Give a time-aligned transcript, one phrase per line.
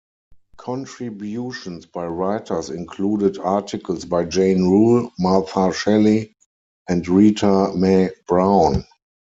[0.57, 6.35] Contributions by writers included articles by Jane Rule, Martha Shelley,
[6.89, 8.83] and Rita Mae Brown.